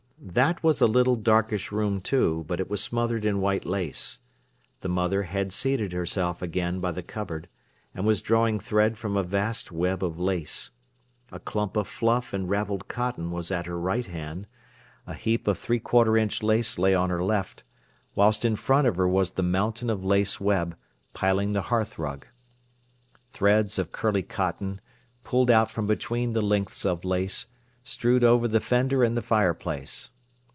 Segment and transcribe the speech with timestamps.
[0.23, 4.19] That was a little, darkish room too, but it was smothered in white lace.
[4.81, 7.49] The mother had seated herself again by the cupboard,
[7.95, 10.69] and was drawing thread from a vast web of lace.
[11.31, 14.45] A clump of fluff and ravelled cotton was at her right hand,
[15.07, 17.63] a heap of three quarter inch lace lay on her left,
[18.13, 20.77] whilst in front of her was the mountain of lace web,
[21.13, 22.25] piling the hearthrug.
[23.31, 24.79] Threads of curly cotton,
[25.23, 27.47] pulled out from between the lengths of lace,
[27.83, 30.11] strewed over the fender and the fireplace.